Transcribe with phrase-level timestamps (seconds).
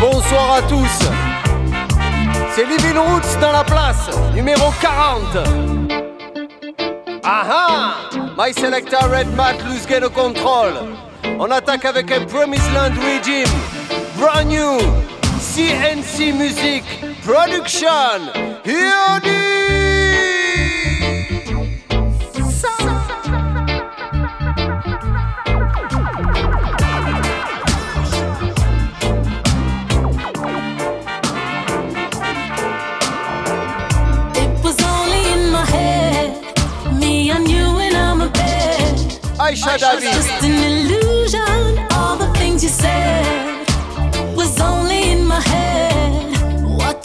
[0.00, 1.08] Bonsoir à tous.
[2.54, 5.22] C'est Living Roots dans la place, numéro 40.
[7.22, 7.94] Aha!
[8.36, 10.72] My selector Red Mat lose get control.
[11.38, 13.48] On attaque avec un Promised Land Regime.
[14.18, 14.78] Brand new
[15.40, 16.84] CNC Music
[17.24, 18.43] Production.
[18.64, 20.54] Hear thee.
[22.50, 22.94] Sound.
[39.38, 40.08] Aisha Dabi.
[40.10, 41.03] Just an illusion.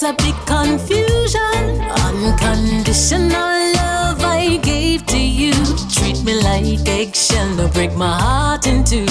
[0.01, 1.81] What a big confusion.
[2.07, 5.51] Unconditional love I gave to you.
[5.91, 9.05] Treat me like eggshell, no break my heart in two.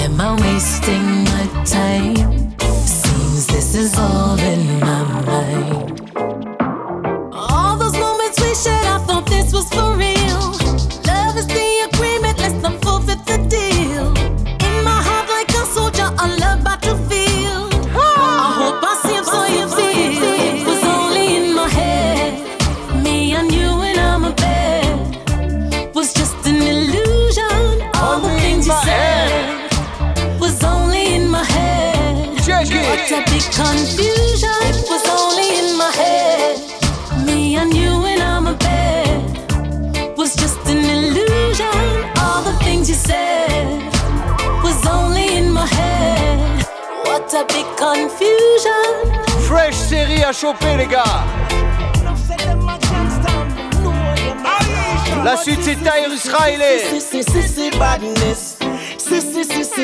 [0.00, 2.56] Am I wasting my time?
[2.86, 6.10] Seems this is all in my mind.
[7.34, 9.94] All those moments we shared, I thought this was for
[49.42, 51.24] Fresh série à choper, les gars.
[55.22, 56.78] La suite c'est Tyrus Riley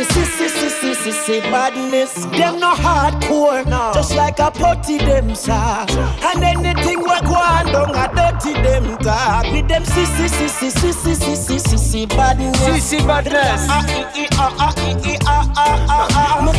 [0.05, 2.15] see, see, see, see, see, see, see, badness.
[2.27, 3.93] Them no hardcore, no.
[3.95, 5.53] just like a potty them sir.
[5.53, 9.51] And anything we go on down, I dirty them talk.
[9.53, 12.59] With them see, see, see, see, see, see, see, see, see, see, badness.
[12.65, 13.67] See, see, badness.
[13.69, 14.07] I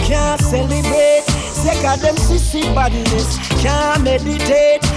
[0.07, 3.37] can't celebrate, sick of them see, see, badness.
[3.61, 4.96] Can't meditate.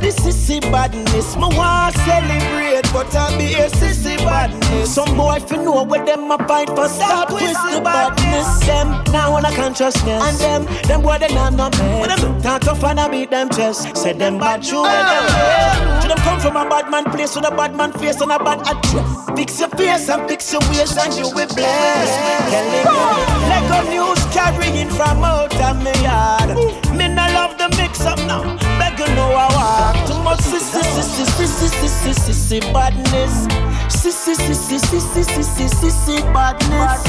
[0.00, 1.36] This sissy badness.
[1.36, 4.94] Me want celebrate, but I be a sissy badness.
[4.94, 6.88] Some boy fi know what them a fight for.
[6.88, 8.66] Stop with the badness.
[8.66, 10.22] Them now on a consciousness.
[10.22, 12.08] And them, them boy they not no man.
[12.08, 13.96] Them can't tough and I beat them chest.
[13.96, 14.68] Say them bad oh.
[14.68, 14.82] true.
[14.84, 16.00] Oh.
[16.02, 18.38] To them come from a bad man place with a bad man face and a
[18.38, 19.30] bad address.
[19.36, 22.10] Fix your face and fix your ways and you will bless.
[22.50, 26.50] Telling you, Lego news carrying from out of me yard.
[26.96, 28.71] Me no love the mix up now.
[29.02, 33.48] You know I walk too much sissy sissy sissy sissy sissy badness.
[33.90, 37.02] Sissy sissy sissy sissy sissy badness.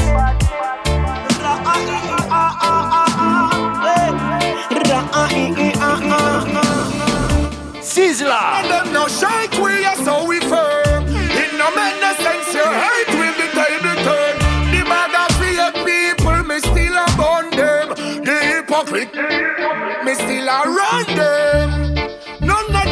[7.80, 8.42] Sizzla.
[8.58, 11.06] And them no shake we are so we firm.
[11.08, 14.36] It no make no sense your hate with the table turn.
[14.74, 17.90] The bag of people me still burn them.
[18.26, 19.14] The hypocrite
[20.04, 21.73] me still a run them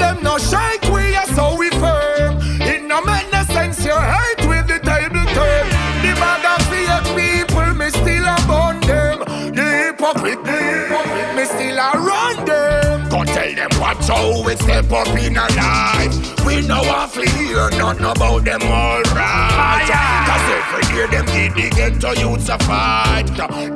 [0.01, 0.91] them no shake.
[14.11, 16.45] How we step up in our life.
[16.45, 16.83] We know
[17.13, 19.88] to hear nothing about them alright.
[20.27, 23.27] Cause every day them get the ghetto youths a fight.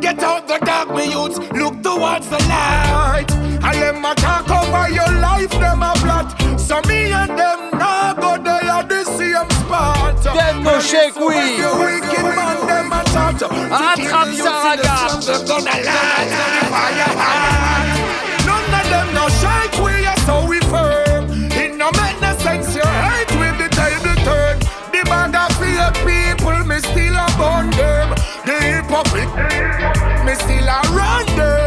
[0.01, 3.27] Get out the dark, me youths, look towards the light.
[3.31, 6.27] And them a can't cover your life, them a blot.
[6.59, 10.21] So me and them now go they are the same spot.
[10.23, 11.35] Them no shake we.
[11.61, 13.41] The wicked man, them a talk.
[13.41, 14.35] Attrape.
[15.25, 18.34] They're gonna light the fire
[18.85, 19.05] hot.
[19.05, 21.29] Them no shake we are so we firm.
[21.51, 24.59] It no make no sense your hate with the table turn.
[24.91, 28.09] The bag of fake people me still a burn them.
[28.45, 29.33] The hypocrite
[30.25, 31.64] me still a run them.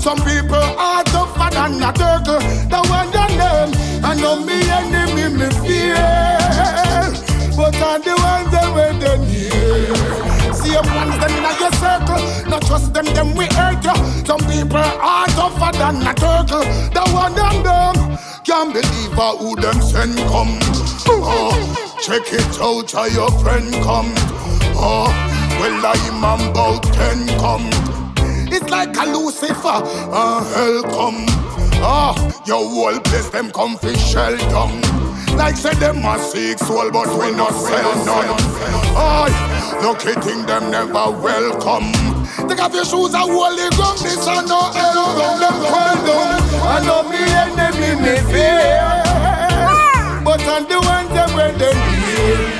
[0.00, 2.40] Some people are tougher than a turtle.
[2.72, 3.70] The one than them.
[4.02, 5.94] I know me enemy me fear.
[7.54, 9.94] But I'm the one them where them here.
[10.56, 12.48] same ones them in your circle.
[12.48, 14.24] Not trust them, them we hurt you.
[14.24, 16.64] Some people are tougher than a turtle.
[16.96, 20.58] The one them them can't believe who them send come.
[21.08, 21.52] Oh,
[22.00, 24.14] check it out, how your friend come.
[24.74, 25.12] Oh,
[25.60, 27.99] well I'm about ten come.
[28.52, 29.78] It's like a Lucifer,
[30.12, 31.24] uh, hell come.
[31.82, 34.80] Ah, oh, your whole place them come fi shell down.
[35.36, 38.36] Like say them a seek soul, but we not sell none.
[38.96, 41.92] Aye, lucky thing them never welcome.
[42.48, 43.98] Take off your shoes and holy ground.
[44.00, 46.42] This a no hell from them well done.
[46.62, 48.82] I know me enemy me fear,
[50.24, 52.59] but on the ones them where they hear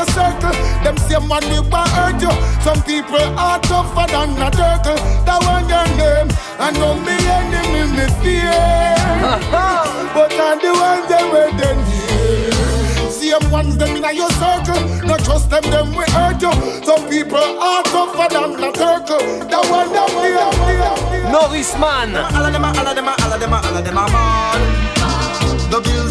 [0.00, 0.56] your circle.
[0.82, 2.32] Them same one they want hurt you.
[2.64, 4.96] Some people are tougher than a turtle.
[5.28, 6.28] That one your name.
[6.56, 8.96] I know me enemy me fear.
[10.16, 13.10] but I'm the ones them where they near.
[13.12, 14.80] Same ones them in your circle.
[15.04, 16.52] Not trust them, them we hurt you.
[16.84, 19.24] Some people are tougher than a turtle.
[19.52, 21.30] That one them fear.
[21.30, 22.16] Norris Man.
[22.16, 25.19] All of them, all of them, all of them, all of them are man.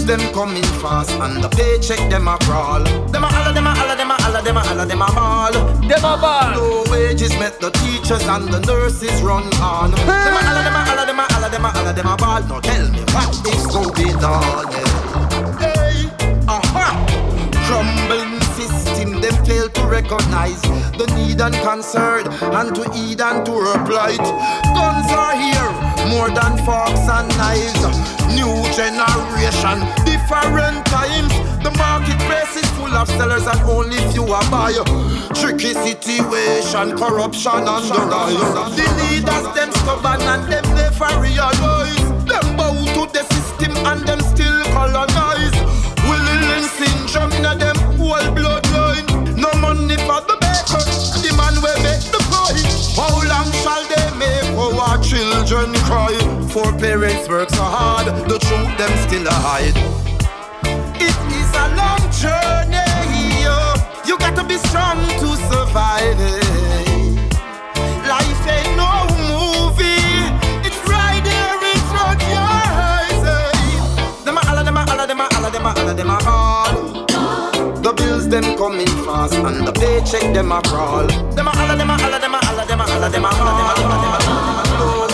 [0.09, 2.83] Them coming fast and the paycheck them a crawl.
[3.13, 5.51] Them a of them a of them a of them a of them a ball.
[5.53, 6.49] Them a ball.
[6.55, 9.91] No wages met the teachers and the nurses run on.
[9.91, 12.41] them a of them a of them a of them a of them a ball.
[12.41, 14.71] Now tell me what is going on?
[14.73, 15.59] Yeah.
[15.61, 16.09] Hey,
[16.47, 17.05] aha,
[17.69, 20.59] crumbling system them fail to recognize
[20.97, 22.25] the need and concern
[22.57, 24.17] and to heed and to reply.
[24.73, 27.83] Guns are here more than forks and knives.
[28.35, 31.33] New generation, different times.
[31.63, 34.71] The marketplace is full of sellers and only few are buy.
[35.35, 38.75] Tricky situation, corruption and the rise.
[38.77, 42.05] The leaders them stubborn and them never realize.
[42.29, 45.57] Them bow to the system and them still colonize.
[46.07, 49.35] Willing syndrome in them whole bloodline.
[49.35, 50.83] No money for the baker,
[51.21, 52.63] the man will make the pie.
[52.95, 53.88] How long shall
[55.49, 56.13] children cry?
[56.53, 59.77] Four parents work so hard, the truth them still hide.
[61.01, 62.85] It is a long journey,
[64.05, 67.17] you got to be strong to survive it.
[68.05, 68.93] Life ain't no
[69.25, 70.29] movie,
[70.67, 72.49] it's right there in front your
[72.93, 73.23] eyes.
[73.25, 74.25] Eh.
[74.25, 76.75] Them a of them a of them a of them a of them a all.
[77.81, 81.07] The bills them coming fast and the paycheck them a crawl.
[81.33, 83.41] Them a of them a of them a of them a of them a of
[83.41, 84.49] them a
[84.81, 85.08] all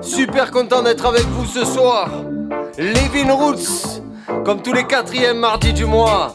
[0.00, 2.08] Super content d'être avec vous ce soir.
[2.78, 4.00] Levin Roots,
[4.42, 6.34] comme tous les quatrièmes mardis du mois.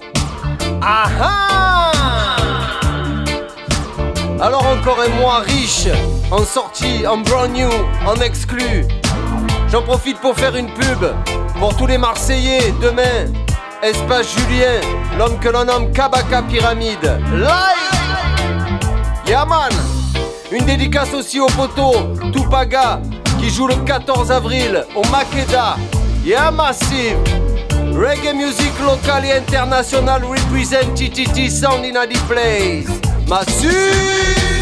[0.84, 1.92] Aha
[4.40, 5.88] Alors encore un mois riche,
[6.30, 7.70] en sortie, en brand new,
[8.06, 8.86] en exclu.
[9.72, 11.06] J'en profite pour faire une pub
[11.60, 13.26] pour tous les Marseillais, demain,
[13.84, 14.80] Espace Julien,
[15.18, 17.20] l'homme que l'on nomme Kabaka Pyramide.
[17.34, 18.80] Live
[19.28, 19.72] Yaman
[20.52, 21.94] Une dédicace aussi au poteau
[22.34, 23.02] Tupaga
[23.40, 25.78] qui joue le 14 avril au Makeda.
[26.26, 27.18] Yeah Massive
[27.94, 32.88] Reggae music local et international represent TTT sound in a place.
[33.28, 34.59] Massive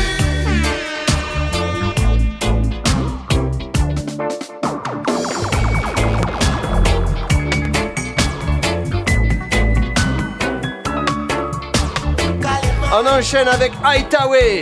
[12.99, 14.59] On enchaîne avec Hightawe.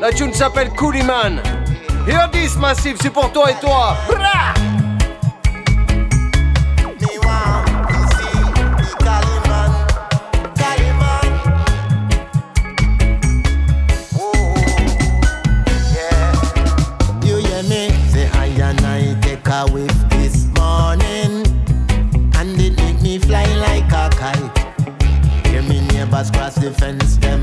[0.00, 1.40] La tune s'appelle Cooliman.
[2.04, 3.96] Hear this massive, c'est pour toi et toi.
[26.70, 27.39] defense them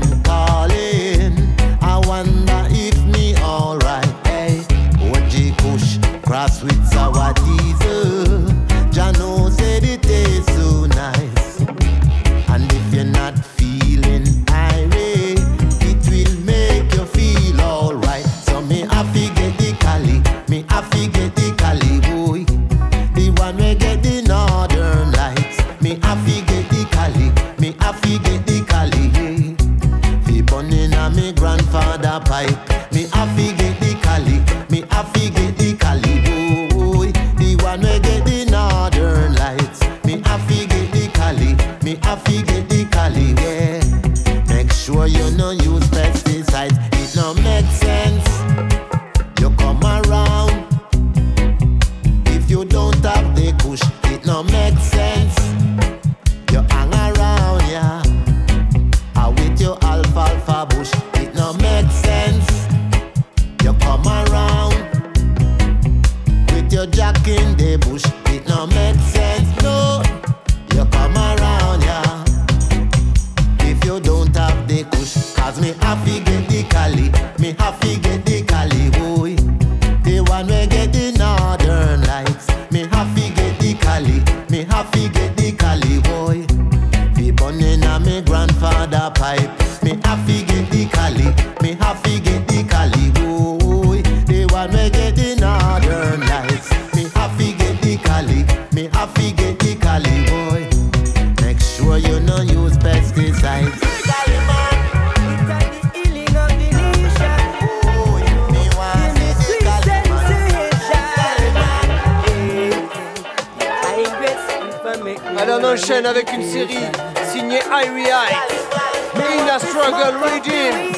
[116.06, 116.84] avec une série
[117.32, 120.94] signée Irie In a Struggle Reading.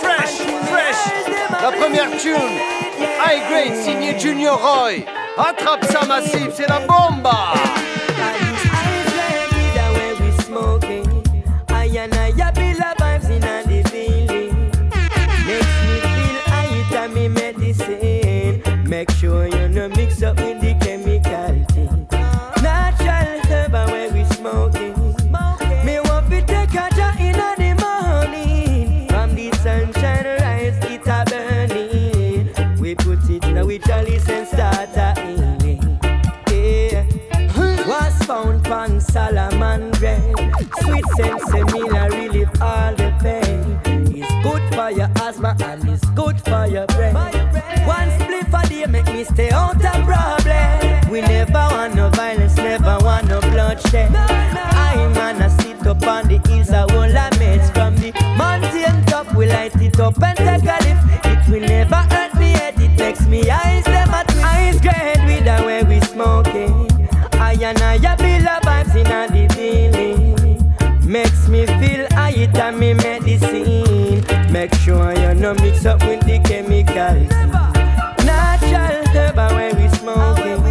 [0.00, 0.40] Fresh,
[0.70, 1.60] fresh.
[1.60, 2.58] La première tune,
[2.98, 5.04] High Grade signée Junior Roy.
[5.36, 7.28] Attrape ça massive, c'est la bombe.
[18.86, 19.51] Make sure
[41.16, 43.80] sense, mean I relieve all the pain.
[44.14, 47.14] It's good for your asthma and it's good for your brain.
[47.14, 51.10] One split for day make me stay out of problem.
[51.10, 54.31] We never want no violence, never want no bloodshed.
[75.54, 77.28] no mix up with the chemicals.
[78.24, 80.62] Natural herb when we smoking.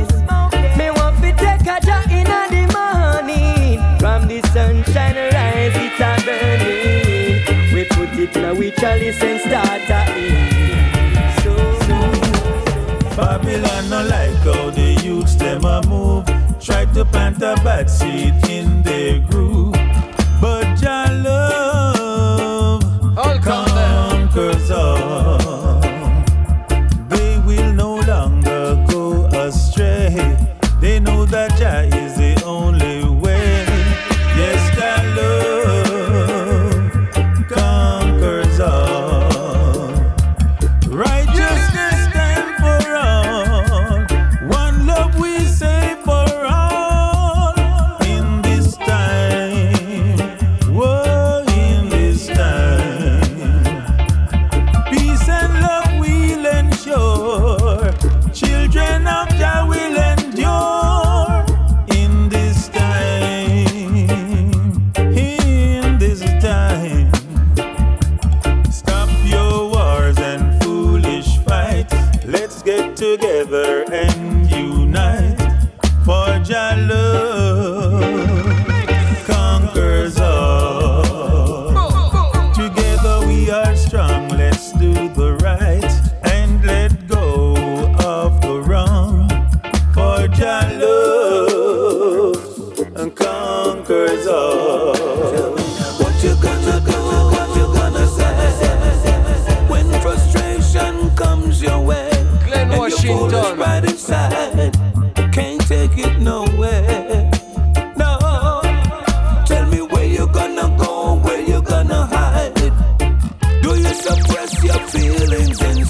[0.78, 3.80] Me want to take a jar in the morning.
[4.00, 7.74] From the sunshine rise, it's a burning.
[7.74, 10.36] We put it now we chalice and start a in.
[11.44, 11.54] So,
[11.86, 11.98] so
[13.16, 16.26] Babylon no like how the youths them a move.
[16.60, 19.51] Try to plant a bad seed in their groove.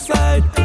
[0.02, 0.61] slide.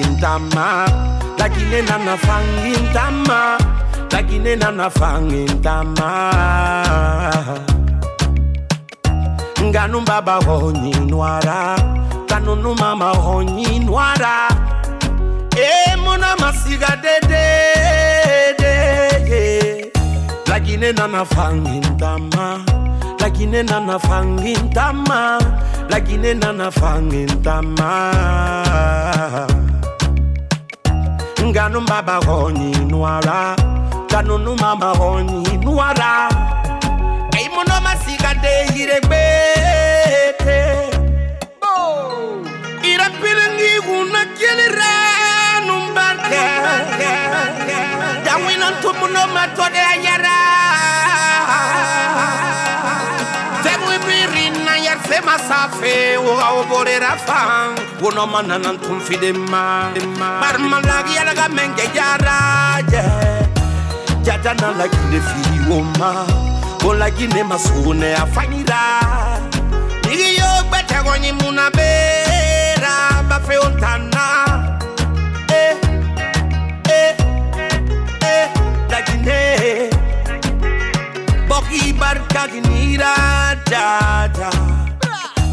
[0.00, 0.88] intama
[1.38, 3.58] lakini nana fang intama
[4.12, 6.10] lakini nana fang intama
[9.62, 11.78] nganu baba honyi nwara
[12.28, 14.48] kanunu mama honyi nwara
[15.56, 17.46] e eh, mona masiga dede
[18.58, 19.44] dede
[20.46, 22.60] lakini nana fang intama
[23.20, 25.40] lakini nana fang intama
[25.90, 27.92] lakini nana fang intama
[31.54, 33.54] nganu baba honyi nuara
[34.10, 36.12] kanu nu mama honyi nuara
[37.38, 40.58] ei muno masika de hiregbete
[41.62, 41.74] bo
[42.90, 44.92] ira piringi una kelira
[45.66, 46.42] numbarka
[48.26, 50.33] dawina tumuno matode ayara.
[54.94, 59.90] verse masafe ugaoborera ja ja na ntumfidema
[60.40, 63.02] barmalagiyalaga menge jaraje
[64.22, 66.26] jajana lagine fiwoma
[66.88, 69.00] olagine masune afanyira
[70.06, 72.94] nigiyogbetagonyi munabera
[73.28, 74.24] bafe ontana
[75.48, 75.76] eh,
[76.88, 77.16] eh,
[77.58, 77.86] eh,
[78.22, 78.48] eh
[78.90, 79.90] lagine
[81.70, 83.14] hii barka kinira
[83.70, 84.50] dada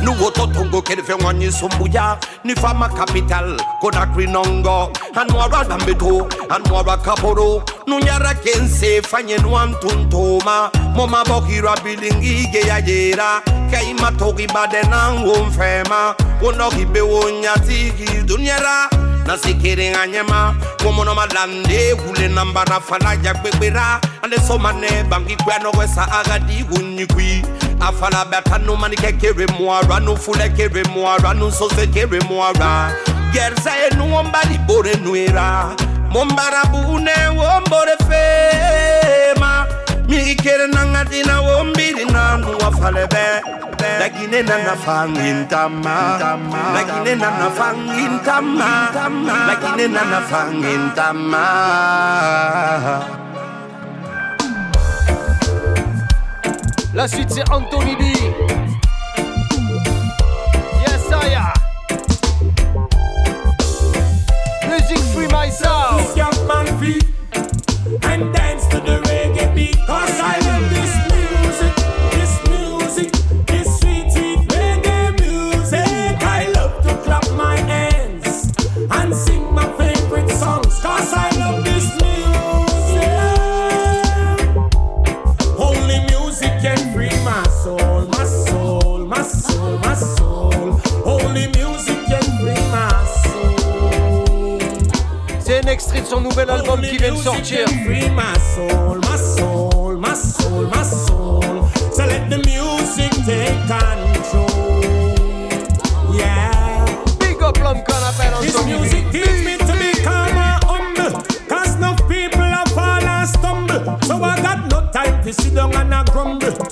[0.02, 9.02] Nuwo totongo kelifengwanyi sumbuya Ni fama capital Konakri nongo Anwara dambeto Anwara kaporo Nunyara kense
[9.02, 13.42] fanye nuantuntoma Moma bokira bilingi geya yera.
[13.72, 16.16] Kaima togi badenango mfema.
[16.42, 18.90] Unogi bewonya tiki dunyera.
[19.26, 25.36] Nasikere nga ɲɛma ŋɔmɔnɔ ma lande wule nambana fana ja gbegbera ale sɔma nɛ bangi
[25.36, 27.46] gbɛnɔgɔ sa aga di ko ɲikui
[27.84, 29.82] I fall a better, no bɛka can carry more.
[30.00, 31.18] no fool can carry more.
[31.34, 32.94] no nso sɛ kere moara
[33.34, 35.76] gɛrɛsɛ enu wɔmba ni bore nuera
[36.14, 39.66] mombara bune wombore fema.
[40.08, 43.42] Mikere nanga dina wombiri nanu afale bɛ
[44.00, 46.20] Lagine nana fangin tama
[46.76, 48.92] Lagine nana fangin tama
[49.48, 51.44] Lagine nana fangin tama
[56.94, 58.02] La suite c'est Anthony B.
[60.82, 61.54] Yes, I am.
[64.70, 65.50] Music free my
[96.12, 97.66] son nouvel album qui vient de sortir.
[97.86, 98.02] Free
[98.54, 101.70] soul, my soul, my soul, my soul.
[101.94, 104.50] So let the music take control.
[106.14, 106.86] Yeah.
[107.18, 110.36] Big up l'homme qu'on appelle This music teach me to be calm
[110.68, 111.24] humble.
[111.48, 113.98] Cause no people have fall and stumble.
[114.06, 116.71] So I got no time to sit down and a grumble.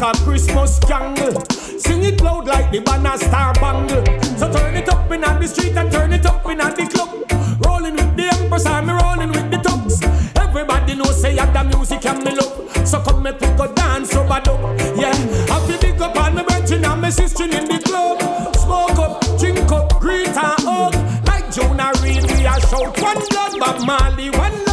[0.00, 1.42] Like a Christmas candle.
[1.50, 4.04] Sing it loud like the banner star bangle.
[4.36, 7.64] So turn it up in the street and turn it up in the club.
[7.64, 10.02] Rolling with the empress, I'm rolling with the tubs.
[10.36, 12.86] Everybody know say I the music and me love.
[12.86, 14.46] So come make pick a dance over up.
[14.96, 15.12] Yeah,
[15.50, 18.20] I feel big up on my brethren and my sister in the club.
[18.56, 20.94] Smoke up, drink up, greet and hug.
[21.26, 24.65] Like Jonah Reed, we are shout one love, Bob Marley, one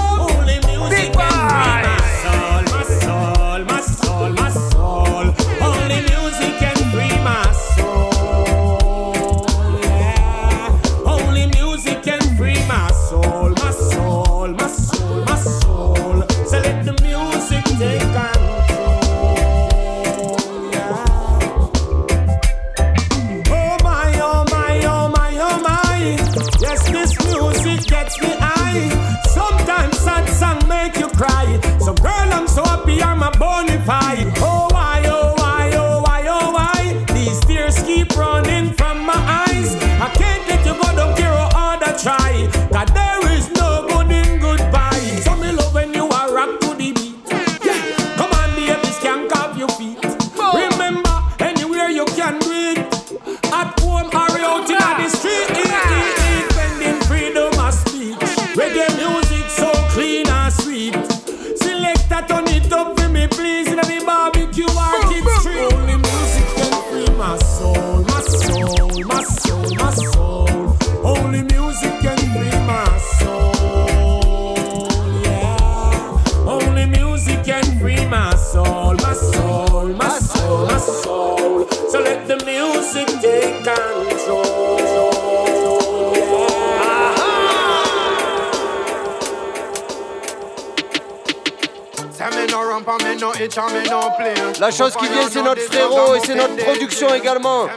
[94.59, 97.67] La chose qui vient, c'est notre frérot et c'est notre production également.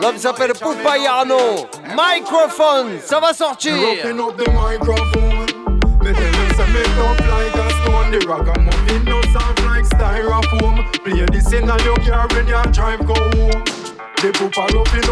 [0.00, 1.66] L'homme s'appelle Poupa Yarno.
[1.96, 3.74] Microphone, ça va sortir.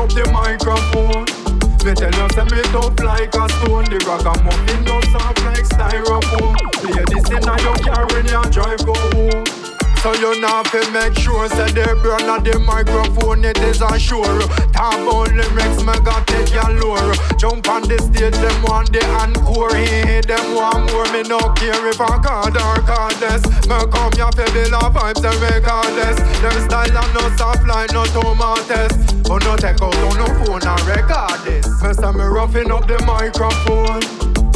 [0.08, 1.47] The microphone.
[1.84, 3.86] Me tell you say me tough like a stone.
[3.86, 6.56] The ragamuffin no soft like styrofoam.
[6.82, 7.40] Play this in.
[7.40, 7.56] The the a.
[7.56, 9.68] The your car when you drive go home.
[10.02, 13.98] So you now fi make sure say they burn at the microphone it is a
[13.98, 14.22] sure
[14.70, 19.02] Talk about lyrics me got take your lure Jump on the stage them want the
[19.18, 24.14] encore He them want more me no care if I God or goddess Me come
[24.14, 29.17] here fi build a vibes and regardless Them style and no soft line no tomatoes
[29.30, 31.68] Oh no take out on no phone and record this.
[31.82, 34.00] Me say me roughing up the microphone.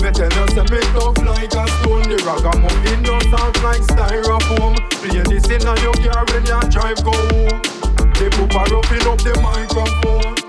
[0.00, 2.08] Me tell you say me tough like a stone.
[2.08, 4.80] The ragamuffin no soft like styrofoam.
[5.04, 7.60] Play this in a your car when you drive go home.
[8.16, 10.40] The poopa roughing up the microphone.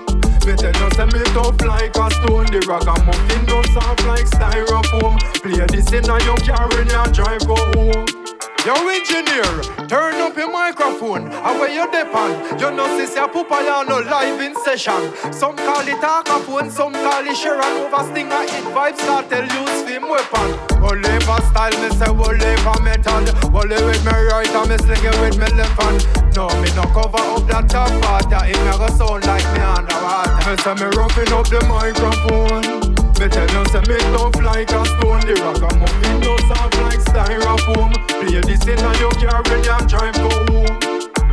[0.48, 2.48] Me tell you say me tough like a stone.
[2.48, 5.20] The ragamuffin no soft like styrofoam.
[5.44, 8.23] Play this in a your car when you drive go home
[8.64, 9.44] Yo engineer,
[9.88, 11.30] turn up your microphone.
[11.30, 15.12] And where you depend You know sis ya pupa ya no live in session.
[15.30, 16.00] Some call it
[16.46, 17.60] phone, some call it Sharon.
[17.60, 20.56] Over stinger hit vibes cartel use film weapon.
[20.80, 23.24] Oliver style me say Oliver metal
[23.54, 26.34] Only with me right and me sling it with me left hand.
[26.34, 28.32] No me no cover up that top part.
[28.48, 30.40] It go sound like me underwater.
[30.48, 32.83] Me say me roughing up the microphone
[33.20, 35.20] me tell you say me tough like a stone.
[35.26, 37.92] The ragamuffin no soft like styrofoam.
[38.08, 40.74] Play this in a your car when you drive go home.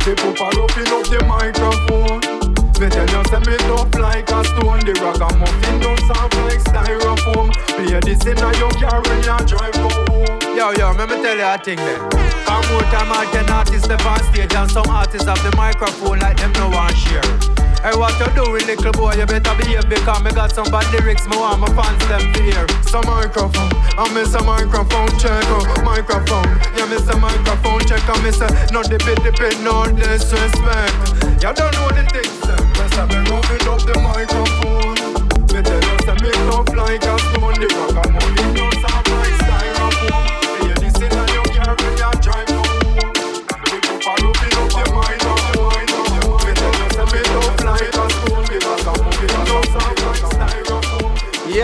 [0.02, 2.20] The poopa roughing up the microphone.
[2.78, 4.82] Me tell you say me tough like a stone.
[4.84, 7.50] The ragamuffin no soft like styrofoam.
[7.76, 10.32] Play this in a your car when you drive go home.
[10.56, 11.98] Yo, yo, let me tell you a thing there
[12.44, 16.18] Come more time I can artists step on stage And some artists have the microphone
[16.18, 17.51] like them no one share
[17.82, 19.14] Hey, what you doing, little boy?
[19.18, 21.26] You better behave because me got some bad lyrics.
[21.26, 22.62] Me want my fans them to hear.
[22.86, 25.42] Some microphone, I miss a microphone check.
[25.50, 26.46] Oh, microphone,
[26.78, 28.06] yeah, miss a microphone check.
[28.06, 30.94] I miss a no dip it, dip it, no disrespect.
[31.42, 32.38] You don't know the things.
[32.78, 34.94] Just have been rubbing up the microphone.
[35.50, 37.58] Me tell you, say me tough like a stone.
[37.58, 38.91] The rock and money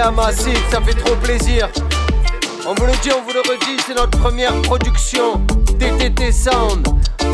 [0.07, 1.69] massif, ça fait trop plaisir.
[2.67, 5.41] On vous le dit, on vous le redit, c'est notre première production
[5.79, 6.87] TTT Sound.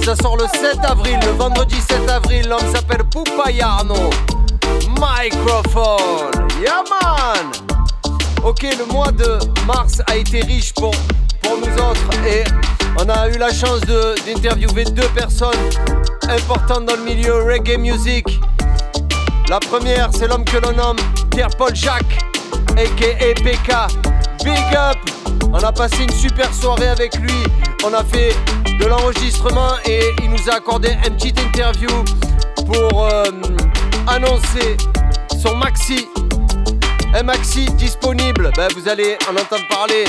[0.05, 2.49] Ça sort le 7 avril, le vendredi 7 avril.
[2.49, 4.11] L'homme s'appelle Poupa Yarno.
[4.99, 6.49] Microphone.
[6.61, 7.53] Yeah man.
[8.43, 10.95] Ok, le mois de mars a été riche pour,
[11.43, 12.45] pour nous autres et
[12.97, 13.81] on a eu la chance
[14.27, 15.71] d'interviewer deux personnes
[16.29, 18.27] importantes dans le milieu reggae music.
[19.49, 20.97] La première, c'est l'homme que l'on nomme
[21.31, 22.19] Pierre-Paul Jacques,
[22.77, 23.35] a.k.a.
[23.35, 23.71] PK.
[24.45, 24.99] Big up
[25.53, 27.33] On a passé une super soirée avec lui.
[27.85, 28.35] On a fait
[28.79, 31.89] de l'enregistrement et il nous a accordé une petite interview
[32.67, 33.25] pour euh,
[34.07, 34.77] annoncer
[35.41, 36.09] son maxi.
[37.15, 38.51] un maxi disponible.
[38.57, 40.05] Ben, vous allez en entendre parler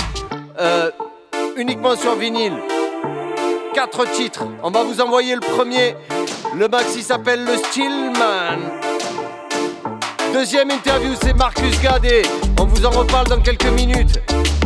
[0.59, 0.89] euh,
[1.57, 2.57] uniquement sur vinyle.
[3.73, 4.45] Quatre titres.
[4.63, 5.95] On va vous envoyer le premier.
[6.55, 8.84] Le maxi s'appelle Le Stillman.
[10.37, 12.23] Deuxième interview, c'est Marcus Gadet.
[12.59, 14.19] On vous en reparle dans quelques minutes.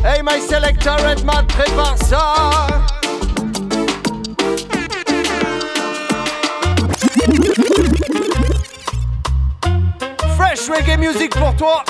[0.04, 2.34] Hey, my selector Redman, prépare ça.
[10.36, 11.84] Fresh reggae music pour toi.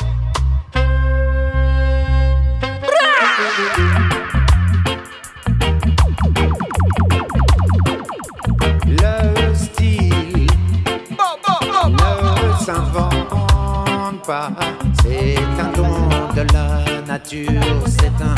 [15.02, 17.50] C'est un don de la nature.
[17.88, 18.36] C'est un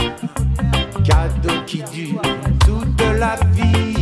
[1.04, 2.22] cadeau qui dure
[2.66, 4.01] toute la vie.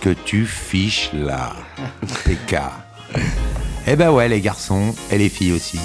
[0.00, 1.54] Que tu fiches là,
[2.24, 2.56] PK
[3.86, 5.78] Eh ben ouais, les garçons et les filles aussi.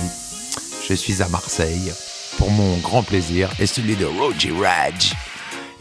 [0.87, 1.91] Je suis à Marseille
[2.37, 5.13] pour mon grand plaisir et celui de Roger Raj.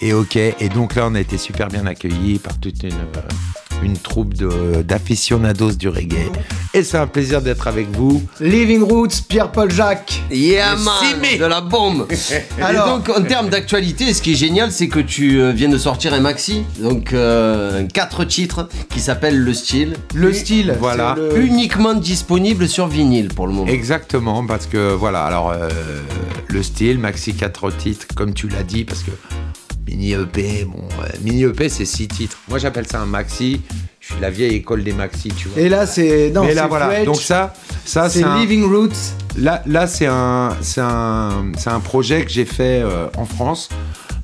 [0.00, 3.53] Et ok, et donc là, on a été super bien accueillis par toute une, euh,
[3.82, 6.30] une troupe de- d'aficionados du reggae.
[6.72, 8.22] Et c'est un plaisir d'être avec vous.
[8.40, 10.22] Living Roots, Pierre-Paul Jacques.
[10.30, 12.06] Yeah man, de la bombe.
[12.60, 15.68] Alors- Et donc en termes d'actualité, ce qui est génial, c'est que tu euh, viens
[15.68, 19.94] de sortir un maxi, donc euh, quatre titres qui s'appelle Le Style.
[20.14, 20.74] Le style.
[20.80, 21.14] Voilà.
[21.16, 23.70] le- Uniquement disponible sur vinyle pour le moment.
[23.70, 25.68] Exactement, parce que voilà, alors euh,
[26.48, 29.10] le style, maxi 4 titres, comme tu l'as dit, parce que
[29.86, 30.82] mini EP, bon,
[31.22, 32.38] mini EP c'est 6 titres.
[32.48, 33.62] Moi j'appelle ça un maxi,
[34.00, 35.62] je suis la vieille école des maxi, tu vois.
[35.62, 36.30] Et là, c'est.
[36.30, 39.14] Non, Mais là c'est voilà, Fletch, donc ça, ça c'est un, Living Roots.
[39.36, 43.68] là, là c'est un, c'est un, c'est un projet que j'ai fait euh, en France.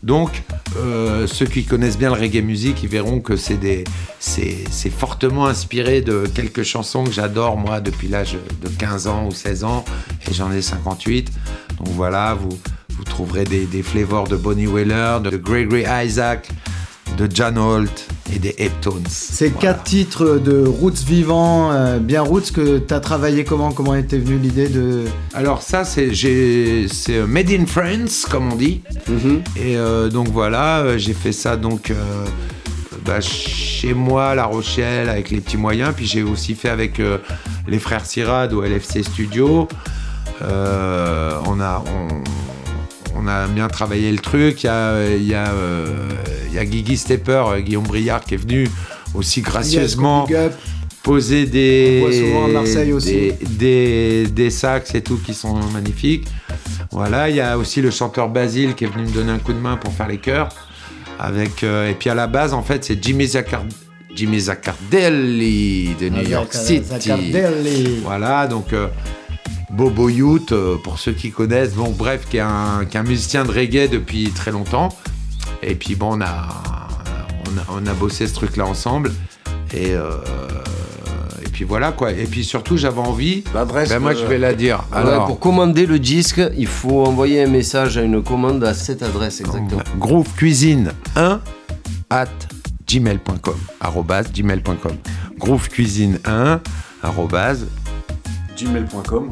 [0.03, 0.43] Donc,
[0.79, 3.85] euh, ceux qui connaissent bien le reggae music, ils verront que c'est des,
[4.19, 9.27] c'est, c'est fortement inspiré de quelques chansons que j'adore moi depuis l'âge de 15 ans
[9.27, 9.85] ou 16 ans,
[10.29, 11.31] et j'en ai 58.
[11.79, 12.59] Donc voilà, vous,
[13.01, 16.51] vous trouverez des, des flavors de Bonnie Wheeler, de Gregory Isaac,
[17.17, 19.07] de John Holt et des Heptones.
[19.09, 23.73] C'est quatre titres de Roots vivants, euh, bien Roots, que tu as travaillé comment?
[23.73, 25.05] Comment était venue l'idée de.
[25.33, 28.83] Alors ça, c'est euh, Made in France, comme on dit.
[29.57, 31.95] Et euh, donc voilà, j'ai fait ça donc euh,
[33.07, 35.95] bah, chez moi, La Rochelle, avec les petits moyens.
[35.97, 37.01] Puis j'ai aussi fait avec
[37.67, 39.69] les frères Sirad au LFC Studio.
[40.43, 42.50] On a on,
[43.15, 44.63] on a bien travaillé le truc.
[44.63, 46.09] Il y a, il y a, euh,
[46.49, 48.69] il y a Guigui Stepper, euh, Guillaume Briard, qui est venu
[49.15, 50.27] aussi gracieusement
[51.03, 52.03] poser des,
[52.93, 53.33] aussi.
[53.59, 56.27] des, des, sax et tout qui sont magnifiques.
[56.91, 59.53] Voilà, il y a aussi le chanteur Basile qui est venu me donner un coup
[59.55, 60.51] de main pour faire les chœurs.
[61.19, 63.65] Avec, euh, et puis à la base, en fait, c'est Jimmy, Zaccar-
[64.15, 66.83] Jimmy Zaccardelli de New Ah, York City.
[66.85, 68.01] Zaccardelli.
[68.05, 68.89] Voilà, donc euh,
[69.71, 73.05] Bobo Youth, euh, pour ceux qui connaissent, bon, bref, qui est, un, qui est un
[73.05, 74.89] musicien de reggae depuis très longtemps.
[75.63, 76.49] Et puis bon, on a,
[77.47, 79.13] on a, on a bossé ce truc-là ensemble.
[79.73, 80.11] Et, euh,
[81.45, 82.11] et puis voilà quoi.
[82.13, 83.45] Et puis surtout, j'avais envie.
[83.55, 83.91] L'adresse.
[83.91, 84.83] Ben, moi, je vais la dire.
[84.91, 88.75] Ouais, Alors, pour commander le disque, il faut envoyer un message à une commande à
[88.75, 89.83] cette adresse exactement.
[89.99, 91.41] Groove Cuisine 1
[92.11, 92.27] at
[92.89, 93.55] gmail.com.
[94.35, 94.93] gmail.com.
[95.39, 96.61] Groove Cuisine 1
[97.03, 97.67] arrobase
[98.57, 99.31] gmail.com.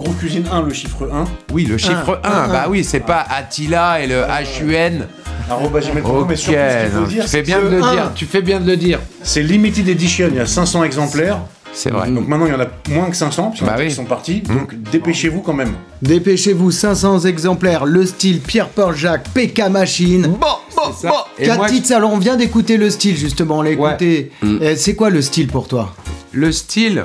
[0.00, 1.24] Gros cuisine 1, le chiffre 1.
[1.52, 2.28] Oui, le chiffre 1.
[2.28, 5.06] Un, un, bah oui, c'est pas Attila et le HUN.
[5.50, 7.68] arobase gmail.com, mais Ok, surtout, ce qu'il faut non, dire, tu fais c'est bien de
[7.68, 8.10] le dire.
[8.14, 8.98] Tu fais bien de le dire.
[9.22, 11.38] C'est limited edition, il y a 500 exemplaires.
[11.72, 12.10] C'est vrai.
[12.10, 14.40] Donc maintenant, il y en a moins que 500, parce Bah sont partis.
[14.40, 15.72] Donc dépêchez-vous quand même.
[16.02, 20.22] Dépêchez-vous, 500 exemplaires, le style Pierre-Paul Jacques, PK Machine.
[20.22, 20.36] Bon,
[20.76, 21.10] bon, bon.
[21.38, 24.32] Et Quatre moi, je- titres, alors on vient d'écouter le style justement, on l'a écouté.
[24.42, 24.58] Mm.
[24.62, 25.94] Euh, C'est quoi le style pour toi?
[26.32, 27.04] Le style,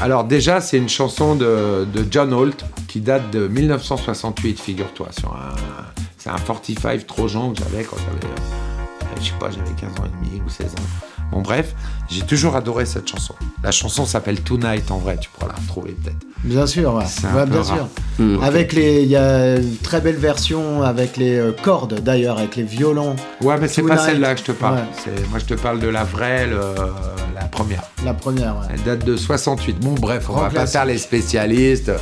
[0.00, 5.08] alors déjà, c'est une chanson de, John Holt qui date de 1968, figure-toi.
[6.18, 10.04] C'est un 45 Trojan que j'avais quand j'avais, euh, je sais pas, j'avais 15 ans
[10.06, 11.11] et demi ou 16 ans.
[11.32, 11.74] Bon, bref,
[12.10, 13.34] j'ai toujours adoré cette chanson.
[13.64, 16.16] La chanson s'appelle Tonight en vrai, tu pourras la retrouver peut-être.
[16.44, 17.04] Bien sûr, ouais.
[17.08, 17.76] C'est un Ouais, peu bien rare.
[18.18, 18.24] sûr.
[18.24, 18.42] Mm.
[18.42, 22.56] Avec les, il y a une très belle version avec les euh, cordes d'ailleurs, avec
[22.56, 23.16] les violons.
[23.40, 24.76] Ouais, mais c'est pas celle-là que je te parle.
[25.06, 26.60] Ouais, Moi, je te parle de la vraie, le-
[27.34, 27.82] la première.
[28.04, 28.54] la première.
[28.58, 28.66] ouais.
[28.74, 29.78] Elle date de 68.
[29.80, 31.92] Bon, bref, on Grand va pas faire les spécialistes,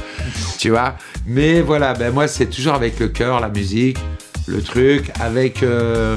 [0.59, 0.95] tu vois.
[1.27, 3.99] Mais voilà, ben moi, c'est toujours avec le cœur, la musique,
[4.47, 6.17] le truc, avec euh,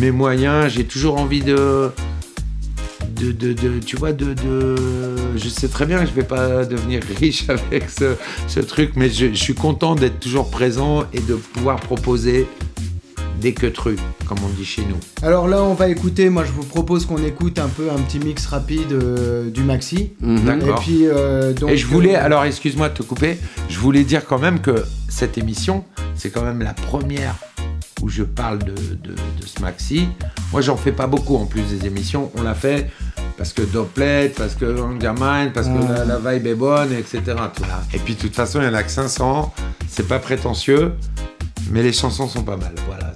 [0.00, 0.72] mes moyens.
[0.72, 1.90] J'ai toujours envie de,
[3.22, 4.76] de, de, de- tu vois, de, de-
[5.36, 8.16] Je sais très bien que je vais pas devenir riche avec ce,
[8.48, 12.46] ce truc, mais je, je suis content d'être toujours présent et de pouvoir proposer
[13.40, 14.96] des que trucs, comme on dit chez nous.
[15.26, 16.30] Alors là, on va écouter.
[16.30, 20.12] Moi, je vous propose qu'on écoute un peu un petit mix rapide euh, du maxi.
[20.20, 20.78] D'accord.
[20.78, 21.70] Et puis euh, donc.
[21.70, 24.84] Et je voulais, euh, alors excuse-moi de te couper, je voulais dire quand même que
[25.08, 27.34] cette émission, c'est quand même la première
[28.00, 30.08] où je parle de, de, de ce maxi.
[30.52, 32.30] Moi, j'en fais pas beaucoup en plus des émissions.
[32.36, 32.90] On l'a fait
[33.36, 34.64] parce que Dopplet, parce que
[35.52, 37.20] parce que la, la vibe est bonne, etc.
[37.54, 37.80] Tout là.
[37.94, 39.52] Et puis, de toute façon, il y en a que 500.
[39.88, 40.92] C'est pas prétentieux,
[41.70, 42.72] mais les chansons sont pas mal.
[42.86, 43.12] Voilà.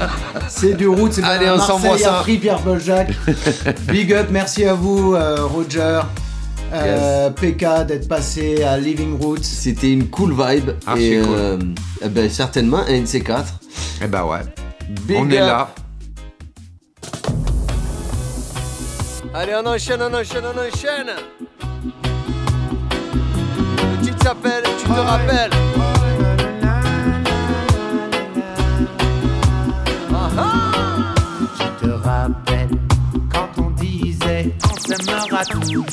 [0.48, 1.54] C'est du route, c'est Allez, bien.
[1.54, 2.18] on s'envoie ça.
[2.18, 3.12] a pris Pierre-Paul Jacques.
[3.88, 6.00] Big up, merci à vous, euh, Roger.
[6.72, 9.42] euh, PK d'être passé à Living Roots.
[9.44, 10.70] C'était une cool vibe.
[10.96, 11.34] Et cool.
[11.36, 11.58] euh,
[12.04, 13.44] eh ben, certainement un NC4.
[14.02, 14.40] Eh ben ouais.
[15.06, 15.72] Big on est là.
[19.34, 21.10] Allez, on enchaîne, on enchaîne, on enchaîne.
[23.90, 25.50] Le titre s'appelle Tu te rappelles.
[31.56, 32.68] Tu te rappelles
[33.32, 35.86] quand on disait on s'aimera toujours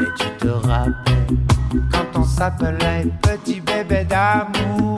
[0.00, 1.26] Et tu te rappelles
[1.92, 4.96] quand on s'appelait petit bébé d'amour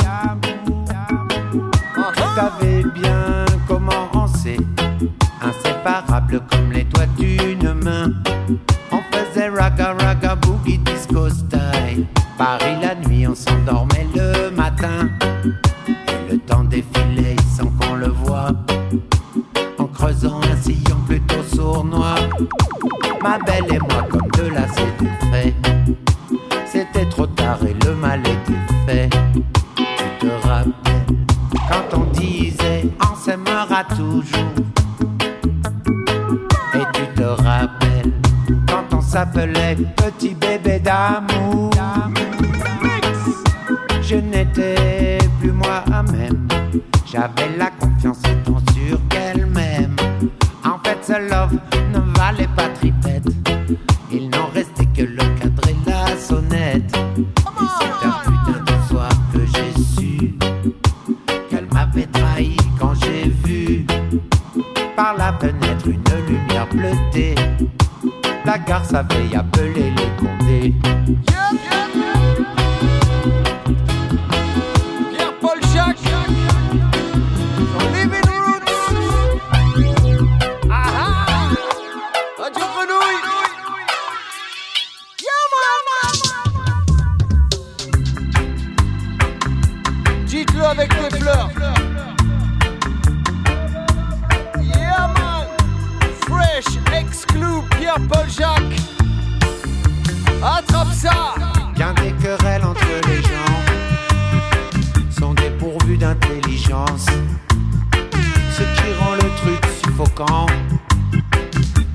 [2.15, 3.18] Tu savais bien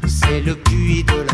[0.07, 1.32] c'est le QI de la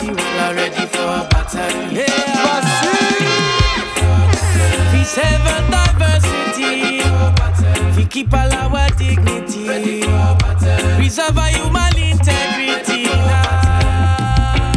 [0.00, 1.92] People are ready for battle.
[1.92, 2.08] Yeah.
[4.92, 7.02] We save our diversity.
[7.96, 9.66] We keep all our dignity.
[10.96, 13.04] Preserve our human integrity.
[13.04, 14.72] Nah.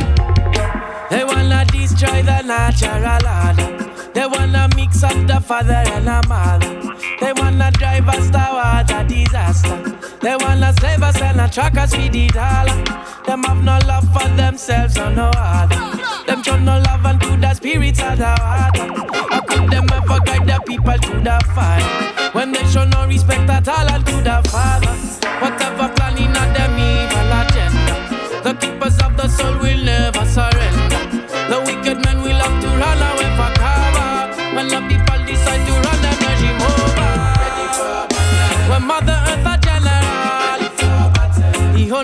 [1.10, 3.70] They wanna destroy the natural order.
[4.14, 6.93] They wanna mix up the father and the mother.
[7.24, 9.80] They wanna drive us toward a disaster.
[10.20, 12.84] They wanna slave us and attract us with the dollar.
[13.26, 15.80] Them have no love for themselves or no other.
[16.28, 18.88] Them show no love unto the spirits of the water.
[19.32, 21.88] How could them ever guide the people to the fire?
[22.34, 24.94] When they show no respect at all unto the father.
[25.40, 27.96] Whatever planning of them evil agenda.
[28.44, 29.93] The keepers of the soul will never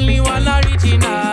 [0.09, 1.28] me one original.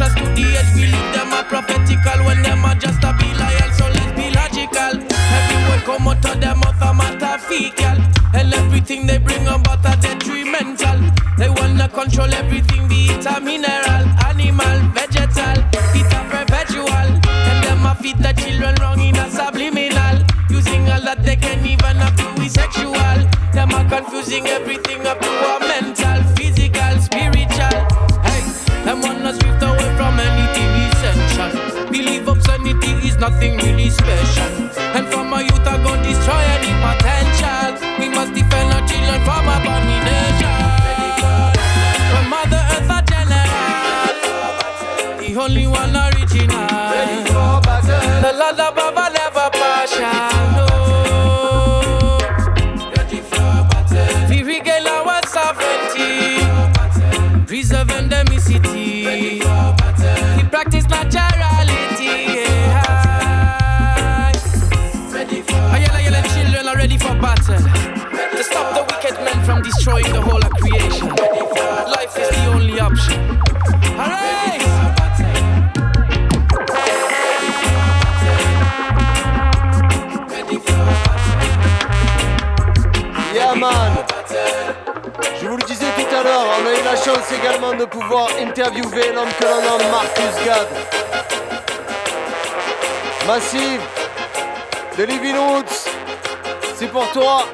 [0.00, 0.72] Us to the edge.
[0.74, 3.70] Believe them a prophetical when them a just a be loyal.
[3.78, 5.00] So let's be logical.
[5.36, 7.98] Every word come out of them mouth a fecal.
[8.34, 10.98] And everything they bring about a detrimental.
[11.38, 15.58] They wanna control everything, be it a mineral, animal, vegetal,
[15.94, 17.08] it a perpetual.
[17.48, 20.24] And them a feed the children wrong in a subliminal.
[20.50, 23.18] Using all that they can even up to be sexual.
[23.52, 25.85] Them a confusing everything up to a mental,
[33.20, 34.70] nothing really special.
[34.96, 37.76] And from a youth I go destroy any potential.
[37.98, 40.54] We must defend our children from abomination.
[42.12, 44.12] When Mother Earth a general,
[45.18, 46.05] the only one original.
[69.96, 70.16] Destroying
[72.80, 73.14] option.
[85.40, 88.28] Je vous le disais tout à l'heure, on a eu la chance également de pouvoir
[88.40, 90.68] interviewer l'homme que l'on nomme Marcus Gad.
[93.26, 93.80] Massive
[94.98, 95.88] de Living Roots,
[96.76, 97.44] c'est pour toi.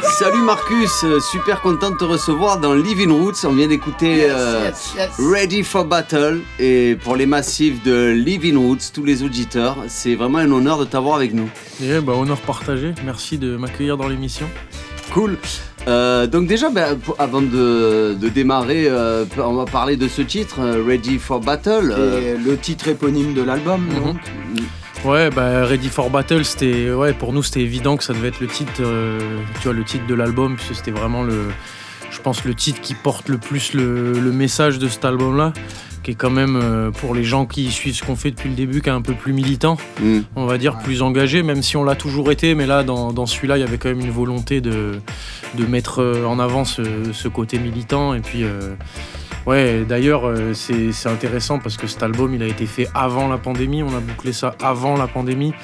[0.00, 3.44] Salut Marcus, super content de te recevoir dans Living Roots.
[3.44, 5.10] On vient d'écouter Yes, euh, yes, yes.
[5.32, 10.38] Ready for Battle et pour les massifs de Living Roots, tous les auditeurs, c'est vraiment
[10.38, 11.48] un honneur de t'avoir avec nous.
[11.82, 12.94] Et bah, honneur partagé.
[13.04, 14.46] Merci de m'accueillir dans l'émission.
[15.12, 15.36] Cool.
[15.86, 20.22] Euh, donc déjà, bah, pour- avant de, de démarrer, euh, on va parler de ce
[20.22, 21.92] titre, Ready for Battle.
[21.96, 24.16] euh, Et le titre éponyme de l'album, donc.
[25.04, 28.40] Ouais, bah Ready for Battle, c'était ouais pour nous c'était évident que ça devait être
[28.40, 29.18] le titre, euh,
[29.60, 31.44] tu vois le titre de l'album puisque c'était vraiment le,
[32.10, 35.52] je pense le titre qui porte le plus le, le message de cet album-là,
[36.02, 38.56] qui est quand même euh, pour les gens qui suivent ce qu'on fait depuis le
[38.56, 40.20] début, qui est un peu plus militant, Mm.
[40.36, 43.26] on va dire plus engagé, même si on l'a toujours été, mais là dans, dans
[43.26, 44.98] celui-là il y avait quand même une volonté de,
[45.54, 46.82] de mettre euh, en avant ce,
[47.12, 48.42] ce côté militant et puis.
[48.42, 48.74] euh,
[49.46, 53.28] Ouais, d'ailleurs, euh, c'est c'est intéressant parce que cet album, il a été fait avant
[53.28, 53.82] la pandémie.
[53.82, 55.54] On a bouclé ça avant la pandémie.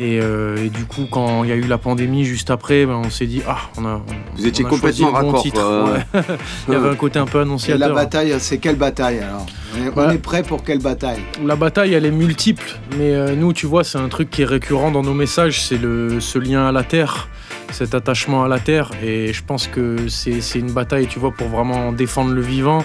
[0.00, 2.94] Et, euh, et du coup, quand il y a eu la pandémie juste après, ben,
[2.94, 3.88] on s'est dit, ah, on a.
[3.96, 4.02] on-
[4.36, 5.60] Vous étiez on a complètement le bon raccord, titre.
[5.62, 5.92] quoi.
[5.92, 6.22] Ouais.
[6.68, 7.88] il y avait un côté un peu Et annonciateur.
[7.88, 9.46] la bataille, c'est quelle bataille alors
[9.78, 12.64] On est- On est prêt pour quelle bataille La bataille, elle est multiple,
[12.98, 15.78] mais euh, nous, tu vois, c'est un truc qui est récurrent dans nos messages, c'est
[15.78, 17.28] le, ce lien à la terre,
[17.72, 21.48] cet attachement à la terre, et je pense que c'est une bataille, tu vois, pour
[21.48, 22.84] vraiment défendre le vivant,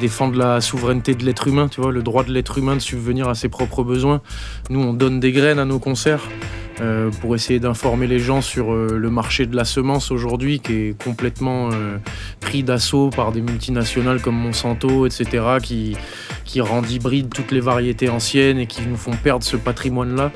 [0.00, 3.28] défendre la souveraineté de l'être humain, tu vois, le droit de l'être humain de subvenir
[3.28, 4.20] à ses propres besoins.
[4.70, 6.22] Nous, on donne des graines à nos concerts.
[6.80, 10.72] euh, pour essayer d'informer les gens sur euh, le marché de la semence aujourd'hui qui
[10.72, 11.98] est complètement euh,
[12.40, 15.96] pris d'assaut par des multinationales comme Monsanto, etc., qui,
[16.44, 20.32] qui rendent hybrides toutes les variétés anciennes et qui nous font perdre ce patrimoine-là.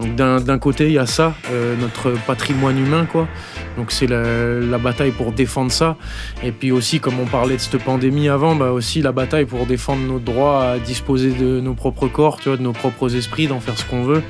[0.00, 3.28] Donc d'un d'un côté, il y a ça, euh, notre patrimoine humain, quoi.
[3.76, 4.22] Donc c'est la,
[4.58, 5.96] la bataille pour défendre ça.
[6.42, 9.66] Et puis aussi, comme on parlait de cette pandémie avant, bah aussi la bataille pour
[9.66, 13.46] défendre notre droit à disposer de nos propres corps, tu vois, de nos propres esprits,
[13.46, 14.22] d'en faire ce qu'on veut.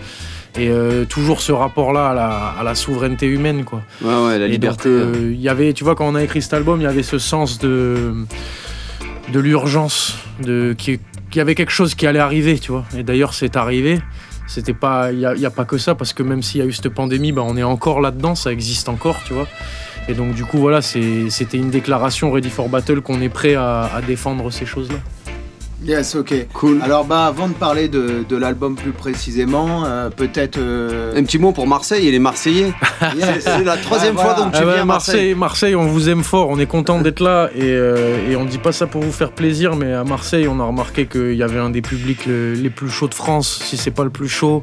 [0.58, 2.28] Et euh, toujours ce rapport-là à la,
[2.60, 3.80] à la souveraineté humaine, quoi.
[4.02, 4.90] Ouais, ouais, la Et liberté.
[4.90, 7.02] euh, Il y avait, tu vois, quand on a écrit cet album, il y avait
[7.02, 8.12] ce sens de,
[9.32, 10.98] de l'urgence, de qu'il
[11.30, 12.84] qu'il y avait quelque chose qui allait arriver, tu vois.
[12.94, 14.00] Et d'ailleurs, c'est arrivé.
[14.46, 16.72] C'était pas, il n'y a, pas que ça, parce que même s'il y a eu
[16.72, 19.46] cette pandémie, bah, on est encore là-dedans, ça existe encore, tu vois.
[20.08, 23.84] Et donc, du coup, voilà, c'était une déclaration Ready for Battle qu'on est prêt à,
[23.94, 24.98] à défendre ces choses-là.
[25.84, 26.32] Yes, ok.
[26.52, 26.80] Cool.
[26.82, 30.58] Alors, bah, avant de parler de, de l'album plus précisément, euh, peut-être.
[30.58, 32.72] euh, Un petit mot pour Marseille et les Marseillais.
[33.16, 33.40] Yes.
[33.44, 34.44] C'est la troisième Ah, fois voilà.
[34.44, 35.34] donc tu Ah viens à Marseille.
[35.34, 38.44] Marseille, Marseille, on vous aime fort, on est content d'être là et, euh, et on
[38.44, 41.42] dit pas ça pour vous faire plaisir, mais à Marseille, on a remarqué qu'il y
[41.42, 44.28] avait un des publics le- les plus chauds de France, si c'est pas le plus
[44.28, 44.62] chaud.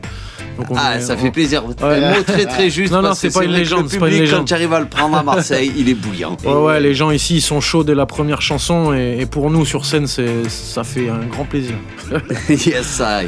[0.57, 1.63] Donc on Ah, est- ça on- fait plaisir.
[1.65, 1.73] Ouais.
[1.81, 2.91] Un mot très très juste.
[2.93, 4.39] Non, non, c'est pas une légende, Le c'est pas une public, légende.
[4.39, 6.37] quand tu arrives à le prendre à Marseille, il est bouillant.
[6.45, 9.51] Ouais, ouais, les gens ici, ils sont chauds dès la première chanson et, et pour
[9.51, 11.75] nous sur scène, c'est, ça fait un grand plaisir.
[12.49, 13.27] yes, I.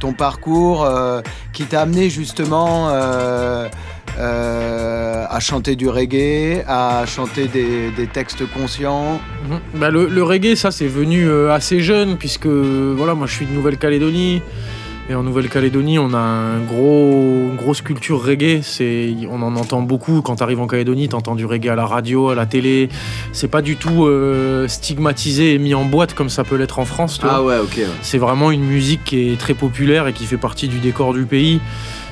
[0.00, 1.20] ton parcours euh,
[1.52, 3.68] qui t'a amené justement euh,
[4.18, 9.20] euh, à chanter du reggae, à chanter des, des textes conscients?
[9.48, 9.60] Mhm.
[9.74, 13.52] Bah, le, le reggae, ça, c'est venu assez jeune, puisque voilà, moi je suis de
[13.52, 14.42] Nouvelle-Calédonie.
[15.10, 18.60] Et en Nouvelle-Calédonie, on a un gros, une grosse culture reggae.
[18.62, 20.20] C'est, on en entend beaucoup.
[20.20, 22.90] Quand tu arrives en Calédonie, tu entends du reggae à la radio, à la télé.
[23.32, 26.84] C'est pas du tout euh, stigmatisé et mis en boîte comme ça peut l'être en
[26.84, 27.18] France.
[27.22, 27.42] Ah vois.
[27.42, 27.76] ouais, ok.
[27.78, 27.86] ouais.
[28.02, 31.24] C'est vraiment une musique qui est très populaire et qui fait partie du décor du
[31.24, 31.62] pays.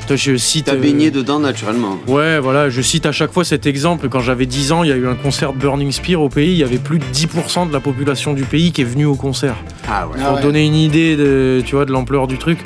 [0.06, 0.66] Toi, je cite.
[0.66, 1.98] T'as euh, baigné dedans naturellement.
[2.06, 4.08] Ouais, voilà, je cite à chaque fois cet exemple.
[4.08, 6.52] Quand j'avais 10 ans, il y a eu un concert de Burning Spear au pays.
[6.52, 9.16] Il y avait plus de 10% de la population du pays qui est venue au
[9.16, 9.56] concert.
[9.88, 10.18] Ah ouais.
[10.22, 10.42] Pour ouais.
[10.42, 12.58] donner une idée de, tu vois, de l'ampleur du truc.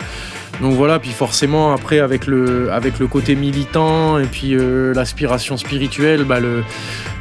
[0.60, 5.56] Donc voilà, puis forcément après avec le, avec le côté militant et puis euh, l'aspiration
[5.56, 6.62] spirituelle, bah, le,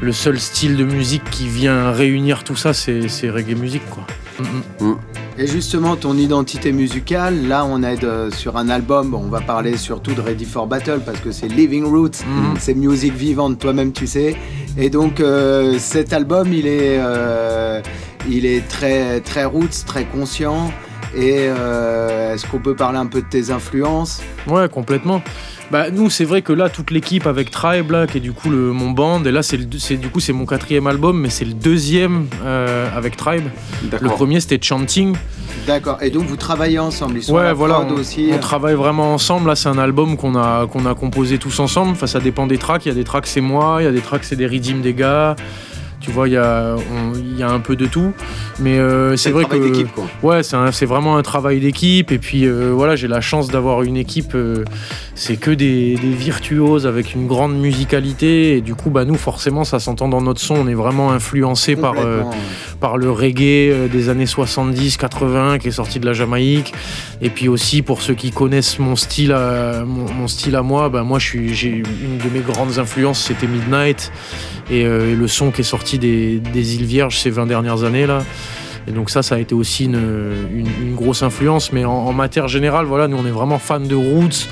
[0.02, 4.06] le seul style de musique qui vient réunir tout ça, c'est c'est reggae musique quoi.
[4.40, 4.98] Mm, mm.
[5.42, 9.40] Et justement, ton identité musicale, là on est de- sur un album, bon, on va
[9.40, 12.56] parler surtout de Ready for Battle parce que c'est Living Roots, Mhm.
[12.60, 14.36] c'est musique vivante, toi-même tu sais.
[14.78, 17.82] Et donc euh, cet album, il est, euh,
[18.30, 20.72] il est très, très roots, très conscient.
[21.16, 24.22] Et euh, est-ce qu'on peut parler un peu de tes influences?
[24.48, 25.22] Ouais, complètement.
[25.72, 28.50] Bah, nous, c'est vrai que là, toute l'équipe avec Tribe, là, qui est du coup
[28.50, 31.54] le, mon band, et là, c'est, du coup, c'est mon quatrième album, mais c'est le
[31.54, 33.46] deuxième euh, avec Tribe.
[34.02, 35.16] Le premier, c'était Chanting.
[35.68, 36.02] D'accord.
[36.02, 38.30] Et donc vous travaillez ensemble, ils sont Ouais, la voilà, on, aussi.
[38.34, 39.48] on travaille vraiment ensemble.
[39.50, 41.92] Là, c'est un album qu'on a, qu'on a composé tous ensemble.
[41.92, 42.86] Enfin, ça dépend des tracks.
[42.86, 43.78] Il y a des tracks, c'est moi.
[43.82, 45.36] Il y a des tracks, c'est des rythmes des gars.
[46.00, 48.14] Tu vois, il y a, on- il y a un peu de tout.
[48.60, 49.84] Mais euh, c'est vrai que.
[49.94, 50.06] quoi.
[50.24, 52.12] Ouais, c'est, vraiment un travail d'équipe.
[52.12, 54.34] Et puis, euh, voilà, j'ai la chance d'avoir une équipe.
[54.36, 54.64] euh,
[55.16, 58.56] c'est que des, des virtuoses avec une grande musicalité.
[58.58, 60.56] Et du coup, bah, nous, forcément, ça s'entend dans notre son.
[60.56, 61.96] On est vraiment influencé par.
[62.80, 66.74] par le reggae des années 70-80 qui est sorti de la Jamaïque.
[67.22, 70.88] Et puis aussi pour ceux qui connaissent mon style à, mon, mon style à moi,
[70.90, 71.38] bah moi j'ai
[71.76, 74.12] une de mes grandes influences c'était Midnight
[74.72, 78.06] et, et le son qui est sorti des, des îles Vierges ces 20 dernières années
[78.06, 78.24] là.
[78.88, 79.96] Et donc ça, ça a été aussi une,
[80.54, 81.72] une- une grosse influence.
[81.74, 84.48] Mais en, en matière générale, voilà, nous on est vraiment fans de roots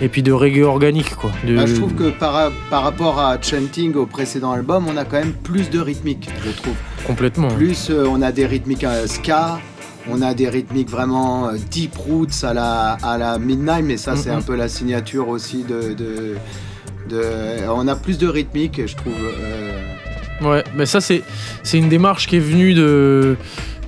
[0.00, 1.30] et puis de reggae organique quoi.
[1.46, 5.04] De- Bah, je trouve que par, par rapport à Chanting au précédent album, on a
[5.04, 6.74] quand même plus de rythmique, je trouve.
[7.06, 7.48] complètement.
[7.48, 9.58] Plus euh, on a des rythmiques euh, ska,
[10.10, 14.16] on a des rythmiques vraiment euh, deep roots à la, à la Midnight, mais ça
[14.16, 16.36] c'est un peu la signature aussi de, de,
[17.10, 19.12] de- On a plus de rythmique, je trouve.
[19.22, 19.80] euh,
[20.44, 21.22] Ouais, mais ça c'est
[21.72, 23.36] une démarche qui est venue de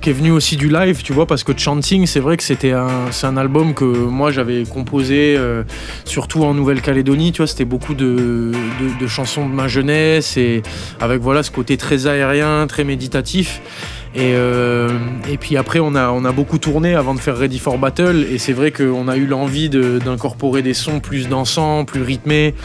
[0.01, 2.73] qui est venue aussi du live, tu vois, parce que Chanting, c'est vrai que c'était
[2.73, 5.63] un c'est un album que moi j'avais composé euh,
[6.03, 10.61] surtout en Nouvelle-Calédonie, tu vois, c'était beaucoup de, de, de chansons de ma jeunesse et
[11.01, 13.61] avec voilà ce côté très aérien, très méditatif.
[14.17, 14.87] Et, euh,
[15.29, 18.25] et puis après, on a, on a beaucoup tourné avant de faire Ready for Battle.
[18.31, 22.55] Et c'est vrai qu'on a eu l'envie de- d'incorporer des sons plus dansants, plus rythmés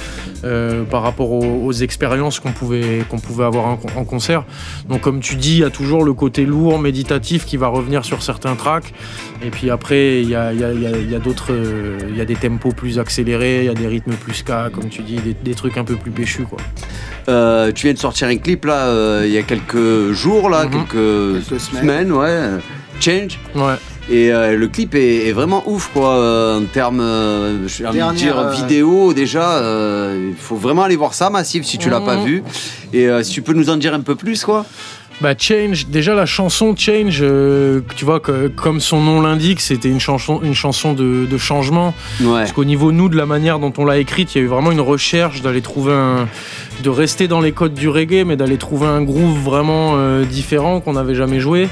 [0.44, 4.44] euh, par rapport aux, aux expériences qu'on pouvait, qu'on pouvait avoir en, en concert.
[4.88, 8.04] Donc, comme tu dis, il y a toujours le côté lourd, méditatif qui va revenir
[8.04, 8.92] sur certains tracks.
[9.44, 11.50] Et puis après, il y a, y a- y a- y a d'autres.
[12.08, 14.88] Il y a des tempos plus accélérés, il y a des rythmes plus ska, comme
[14.88, 16.44] tu dis, des, des trucs un peu plus péchus.
[16.44, 16.58] Quoi.
[17.28, 21.39] Euh, tu viens de sortir un clip là il y a quelques jours là, quelques,
[21.42, 22.12] semaines.
[22.12, 22.26] ouais.
[22.28, 22.58] euh,
[23.00, 23.38] Change.
[23.54, 23.74] Ouais.
[24.10, 27.92] Et euh, le clip est, est vraiment ouf quoi euh, en termes euh, je de
[27.92, 31.88] Dernière, dire euh, vidéo déjà euh, il faut vraiment aller voir ça Massive si tu
[31.90, 32.24] l'as pas Mhm.
[32.24, 32.42] vu
[32.92, 34.66] et euh, si tu peux nous en dire un peu plus quoi
[35.20, 39.88] Bah Change, déjà la chanson Change, euh, tu vois, que, comme son nom l'indique, c'était
[39.90, 41.94] une chanson, une chanson de, de changement.
[42.38, 44.48] Parce qu'au niveau nous, de la manière dont on l'a écrite, il y a eu
[44.48, 46.26] vraiment une recherche d'aller trouver un,
[46.82, 50.80] de rester dans les codes du reggae, mais d'aller trouver un groove vraiment euh, différent
[50.80, 51.68] qu'on n'avait jamais joué.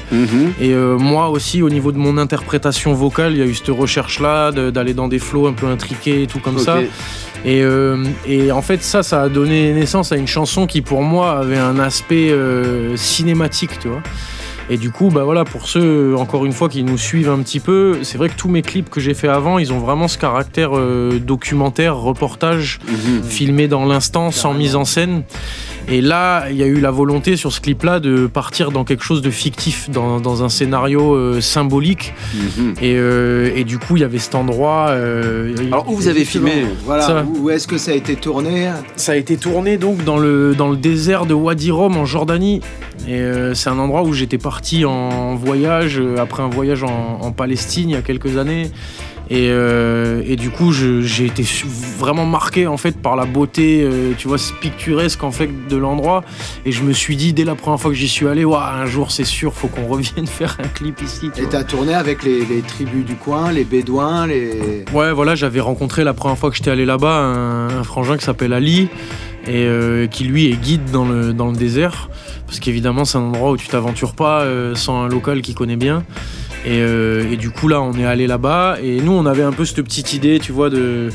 [0.61, 3.69] Et euh, moi aussi, au niveau de mon interprétation vocale, il y a eu cette
[3.69, 6.77] recherche-là d'aller dans des flows un peu intriqués et tout comme ça.
[7.45, 11.03] Et, euh, et en fait, ça, ça a donné naissance à une chanson qui, pour
[11.03, 14.03] moi, avait un aspect euh, cinématique, tu vois.
[14.71, 17.59] Et du coup, bah voilà, pour ceux, encore une fois, qui nous suivent un petit
[17.59, 20.19] peu, c'est vrai que tous mes clips que j'ai fait avant, ils ont vraiment ce
[20.19, 22.79] caractère euh, documentaire, reportage,
[23.27, 25.23] filmé dans l'instant, sans mise en scène.
[25.91, 29.03] Et là, il y a eu la volonté sur ce clip-là de partir dans quelque
[29.03, 32.13] chose de fictif, dans, dans un scénario euh, symbolique.
[32.79, 34.89] Et, euh, et du coup, il y avait cet endroit.
[34.91, 37.25] Alors, où vous avez filmé Voilà, Ça.
[37.25, 40.69] où, est-ce que ça a été tourné Ça a été tourné donc dans le, dans
[40.69, 42.61] le désert de Wadi Rum en Jordanie.
[43.07, 43.19] Et
[43.55, 47.89] c'est un endroit où j'étais parti en voyage, euh, après un voyage en, en Palestine
[47.89, 48.71] il y a quelques années.
[49.31, 51.45] Et, euh, et du coup, j'ai été
[51.99, 56.23] vraiment marqué en fait par la beauté, euh, tu vois, picturesque en fait de l'endroit.
[56.65, 58.87] Et je me suis dit dès la première fois que j'y suis allé, Ouah, un
[58.87, 61.29] jour c'est sûr, faut qu'on revienne faire un clip ici.
[61.35, 64.83] tu Et t'as tourné avec les, les tribus du coin, les bédouins, les.
[64.93, 68.25] Ouais, voilà, j'avais rencontré la première fois que j'étais allé là-bas un, un frangin qui
[68.25, 68.89] s'appelle Ali
[69.47, 72.09] et euh, qui lui est guide dans le, désert.
[72.45, 75.75] Parce qu'évidemment, c'est un endroit où tu t'aventures pas euh, sans un local qui connaît
[75.75, 76.03] bien.
[76.65, 79.51] Et, euh, et du coup, là, on est allé là-bas et nous, on avait un
[79.51, 81.09] peu cette petite idée, tu vois, de,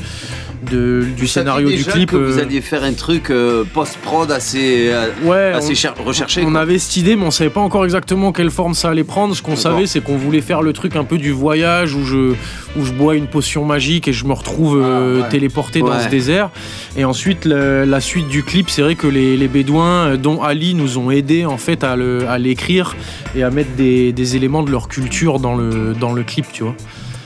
[0.71, 2.11] de- du scénario du clip.
[2.11, 5.93] que vous euh, alliez faire un truc euh, post-prod assez, euh, Ouais, assez on- cher-
[6.03, 6.41] recherché.
[6.45, 6.61] On quoi.
[6.61, 9.35] avait cette idée, mais on savait pas encore exactement quelle forme ça allait prendre.
[9.35, 12.33] Ce qu'on savait, c'est qu'on voulait faire le truc un peu du voyage où je,
[12.77, 15.29] où je bois une potion magique et je me retrouve euh, ouais.
[15.29, 16.49] téléporté dans ce désert.
[16.97, 20.97] Et ensuite, la suite du clip, c'est vrai que les, les Bédouins, dont Ali, nous
[20.97, 22.95] ont aidés en fait à le- à l'écrire
[23.35, 26.63] et à mettre des, des éléments de leur culture dans le, dans le clip, tu
[26.63, 26.75] vois.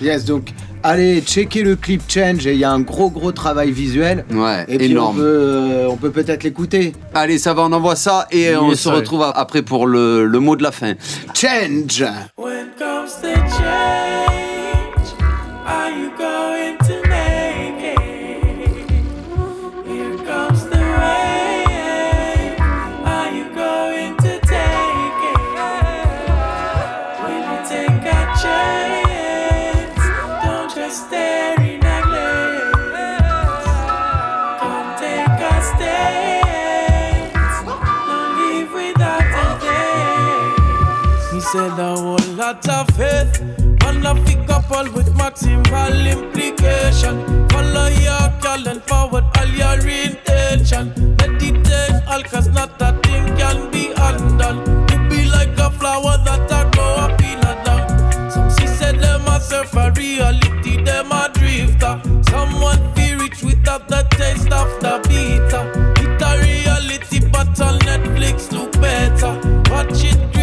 [0.02, 0.50] Yes, donc
[0.84, 4.26] allez checker le clip Change et il y a un gros gros travail visuel.
[4.32, 5.16] Ouais, et puis énorme.
[5.16, 6.94] on peut, euh, on peut peut-être l'écouter.
[7.14, 10.56] Allez, ça va, on envoie ça et on se retrouve après pour le, le mot
[10.56, 10.94] de la fin.
[11.34, 12.04] Change
[12.38, 14.49] When comes the change,
[41.52, 43.42] said a whole lot of faith.
[43.82, 47.16] Man, a pick up all with maximal implication.
[47.50, 50.94] Follow your call and forward all your intention.
[51.18, 54.60] Meditate all cause not a thing can be undone.
[54.92, 58.30] You be like a flower that a grow up in a dung.
[58.30, 62.00] Some see said them a surf a reality, them a drifter.
[62.30, 65.64] Someone feel rich without the taste of the bitter.
[65.98, 69.34] It a reality, but on Netflix look better.
[69.72, 70.39] Watch it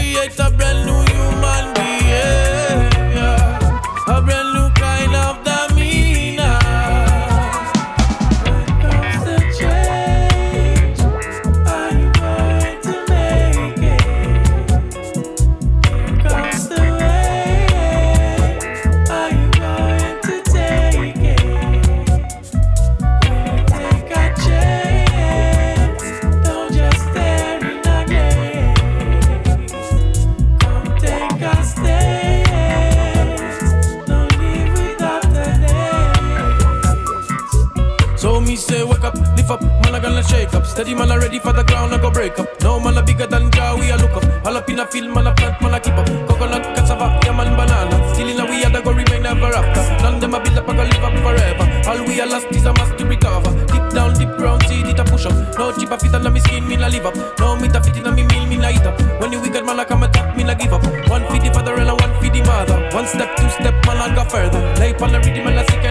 [44.76, 46.06] in a field, man a plant, man a keep up.
[46.28, 47.96] Coconut, cassava, yeah man banana.
[48.12, 49.82] Still in a we a go remain ever after.
[50.02, 51.66] None them a build up, I go live up forever.
[51.88, 53.52] All we are lost is a must to recover.
[53.72, 55.32] Deep down, deep ground, seed it a push up.
[55.56, 57.16] No cheaper fit on me skin, me na live up.
[57.38, 59.00] No meat a fit in a me meal, me na eat up.
[59.20, 60.84] When you wicked man a come attack, me na give up.
[61.08, 62.76] One for the father and a one for the mother.
[62.92, 64.60] One step, two step, man a go further.
[64.76, 65.84] Lay on the rhythm and a sick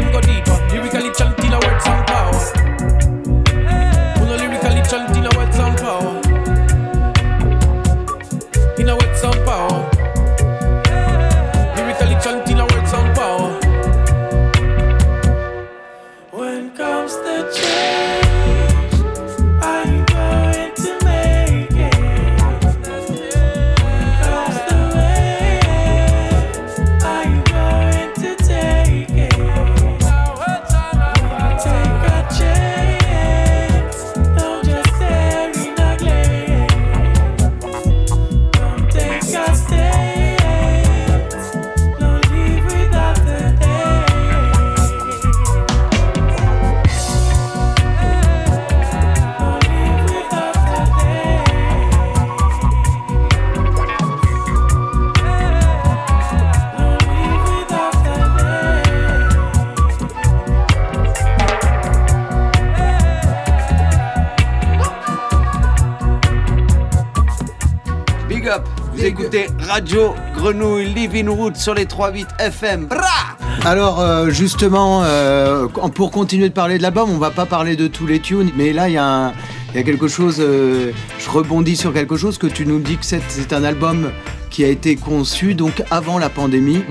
[69.68, 72.86] Radio Grenouille Living Root sur les 3.8 FM.
[72.88, 73.00] Bra
[73.64, 77.88] Alors euh, justement, euh, pour continuer de parler de l'album, on va pas parler de
[77.88, 79.34] tous les tunes, mais là il y, a un-
[79.74, 82.98] il y a quelque chose, euh, je rebondis sur quelque chose que tu nous dis
[82.98, 84.12] que c'est un album
[84.50, 86.84] qui a été conçu donc avant la pandémie.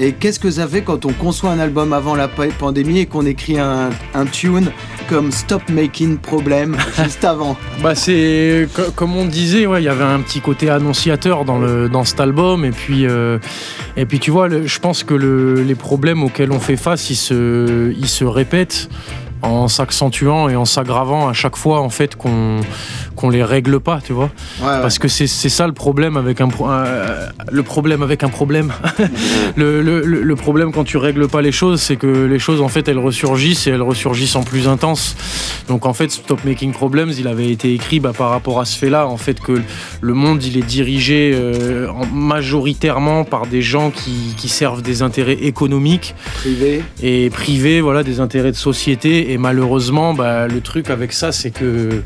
[0.00, 3.06] Et qu'est-ce que ça fait quand on conçoit un album avant la pa- pandémie et
[3.06, 4.72] qu'on écrit un, un tune
[5.08, 7.56] comme Stop Making Problem juste avant.
[7.82, 11.58] Bah c'est co- comme on disait, ouais, il y avait un petit côté annonciateur dans
[11.58, 13.38] le dans cet album et puis euh,
[13.96, 17.16] et puis tu vois, je pense que le- les problèmes auxquels on fait face, ils
[17.16, 18.88] se ils se répètent
[19.42, 22.60] en s'accentuant et en s'aggravant à chaque fois en fait qu'on
[23.24, 24.30] qu'on les règle pas, tu vois.
[24.82, 26.84] Parce que c'est ça le problème avec un, pro- un-
[27.50, 28.70] le problème avec un problème.
[29.56, 32.60] le, le- le- le problème quand tu règles pas les choses, c'est que les choses
[32.60, 35.16] en fait elles ressurgissent et elles ressurgissent en plus intense.
[35.68, 38.76] Donc en fait, Stop Making Problems, il avait été écrit bah, par rapport à ce
[38.76, 39.62] fait-là, en fait que
[40.02, 45.00] le monde il est dirigé euh, en- majoritairement par des gens qui, qui servent des
[45.00, 49.32] intérêts économiques privés et privés, voilà, des intérêts de société.
[49.32, 52.02] Et malheureusement, bah, le truc avec ça, c'est que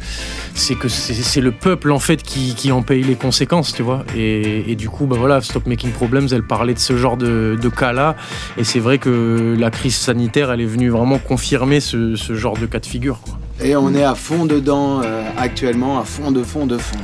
[0.54, 4.04] c'est que c'est le peuple en fait qui, qui en paye les conséquences, tu vois.
[4.16, 7.58] Et, et du coup, bah voilà, Stop Making Problems, elle parlait de ce genre de,
[7.60, 8.16] de cas-là.
[8.56, 12.56] Et c'est vrai que la crise sanitaire, elle est venue vraiment confirmer ce, ce genre
[12.56, 13.20] de cas de figure.
[13.20, 13.38] Quoi.
[13.62, 16.98] Et on est à fond dedans euh, actuellement, à fond de fond de fond.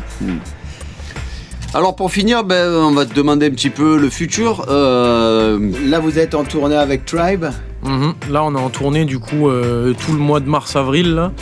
[1.73, 4.67] Alors pour finir, ben, on va te demander un petit peu le futur.
[4.69, 7.47] Euh, Là, vous êtes en tournée avec Tribe
[7.85, 8.15] Mhm.
[8.31, 11.15] Là, on est en tournée du coup euh, tout le mois de mars-avril.
[11.15, 11.33] Là.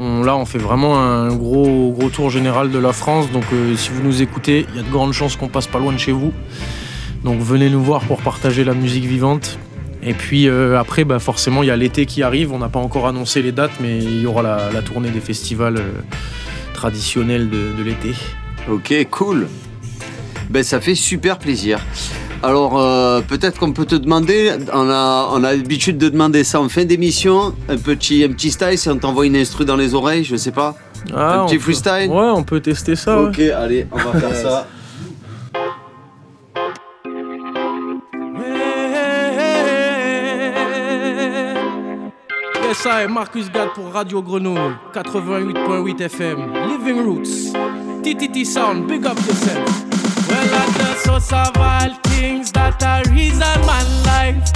[0.00, 3.30] On, là, on fait vraiment un gros, gros tour général de la France.
[3.30, 5.78] Donc, euh, si vous nous écoutez, il y a de grandes chances qu'on passe pas
[5.78, 6.32] loin de chez vous.
[7.24, 9.58] Donc, venez nous voir pour partager la musique vivante.
[10.00, 12.52] Et puis euh, après, bah, forcément, il y a l'été qui arrive.
[12.52, 15.20] On n'a pas encore annoncé les dates, mais il y aura la, la tournée des
[15.20, 15.82] festivals
[16.74, 18.12] traditionnels de, de l'été.
[18.70, 19.48] Ok, cool.
[20.50, 21.80] Ben ça fait super plaisir.
[22.42, 26.60] Alors euh, peut-être qu'on peut te demander, on a, on a l'habitude de demander ça
[26.60, 29.94] en fin d'émission, un petit, un petit style, si on t'envoie une instru dans les
[29.94, 30.76] oreilles, je sais pas.
[31.14, 33.20] Ah, un petit peut- freestyle Ouais, on peut tester ça.
[33.22, 34.66] Ok, allez, on va faire ça.
[42.62, 47.52] Yes, I, Marcus Gad pour Radio Grenouille, 88.8 FM, Living Roots,
[48.02, 49.97] TTT Sound, big up yourself.
[50.38, 54.46] Well, I just so survival things that are reason man life.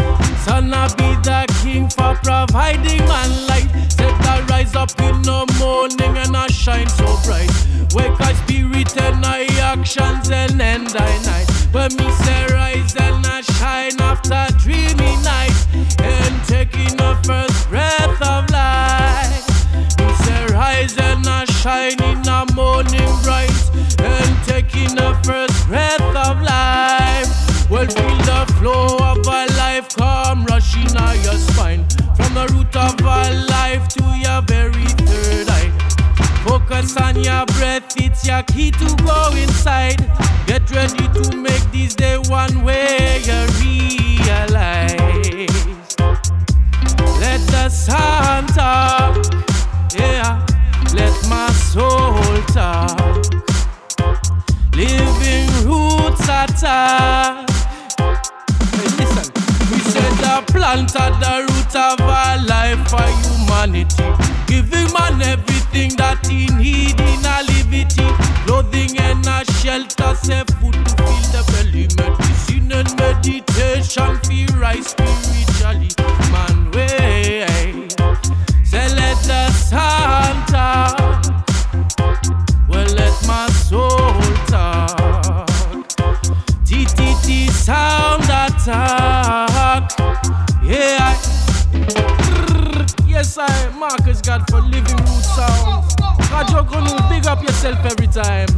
[0.45, 3.69] Son I be the king for providing man light.
[3.91, 7.51] Set I rise up in the morning and I shine so bright.
[7.97, 11.51] Wake I spirit and I actions and end I night.
[11.73, 15.59] When me say rise and I shine after dreamy night
[15.99, 19.99] and taking the first breath of life.
[19.99, 22.02] Me say rise and I shine
[27.83, 31.85] Well, feel the flow of a life come rushing out your spine.
[32.15, 35.73] From the root of a life to your very third eye.
[36.47, 39.99] Focus on your breath, it's your key to go inside.
[40.47, 44.87] Get ready to make this day one where you realize.
[47.19, 49.27] Let the sun talk,
[49.99, 50.47] yeah.
[50.95, 52.23] Let my soul
[52.55, 53.25] talk.
[54.73, 57.52] Living roots attack
[60.41, 64.05] plant at the root of our life for humanity.
[64.47, 68.09] Giving man everything that he need in a liberty.
[68.47, 71.89] Clothing and a shelter, say food to fill the belly.
[71.99, 75.91] Medicine and meditation, feel right spiritually.
[76.33, 77.89] Man, way.
[78.65, 81.02] Say let the sun
[93.45, 95.85] I, Marcus God for living root sound.
[96.31, 98.49] God, you're gonna big up yourself every time.